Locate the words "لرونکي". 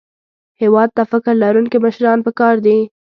1.43-1.77